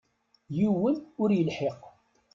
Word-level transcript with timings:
Yiwen 0.55 0.97
ur 1.21 1.29
yelḥiq. 1.33 1.81